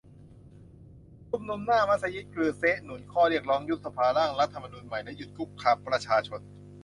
[1.29, 6.39] ชุมนุมหน้ามัสยิดกรือเซะ หนุนข้อเรียกร้อง ยุบสภา ร่างรัฐธรรมนูญใหม่ และ หยุดคุกคามประชาชน